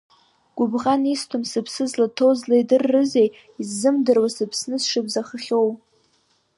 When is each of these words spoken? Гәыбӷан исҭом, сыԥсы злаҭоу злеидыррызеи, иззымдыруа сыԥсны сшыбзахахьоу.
Гәыбӷан 0.55 1.01
исҭом, 1.13 1.43
сыԥсы 1.51 1.83
злаҭоу 1.91 2.31
злеидыррызеи, 2.39 3.29
иззымдыруа 3.61 4.29
сыԥсны 4.35 4.77
сшыбзахахьоу. 4.83 5.69